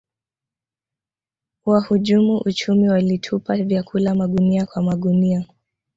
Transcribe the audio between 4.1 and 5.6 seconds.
magunia kwa magunia